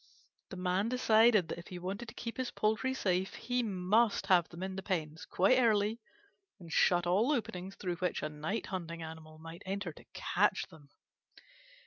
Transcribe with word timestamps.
The 0.49 0.57
Man 0.57 0.89
decided 0.89 1.47
that 1.49 1.59
if 1.59 1.67
he 1.67 1.77
wanted 1.77 2.07
to 2.07 2.15
keep 2.15 2.37
his 2.37 2.49
poultry 2.49 2.91
safe, 2.91 3.35
he 3.35 3.61
must 3.61 4.25
have 4.25 4.49
them 4.49 4.63
in 4.63 4.75
the 4.75 4.81
pens 4.81 5.25
quite 5.25 5.59
early 5.59 5.99
and 6.59 6.71
shut 6.73 7.05
all 7.05 7.29
the 7.29 7.35
openings 7.37 7.75
through 7.75 7.97
which 7.97 8.23
a 8.23 8.27
night 8.29 8.65
hunting 8.65 9.03
animal 9.03 9.37
might 9.37 9.61
enter 9.63 9.93
to 9.93 10.05
catch 10.15 10.65
them. 10.69 10.89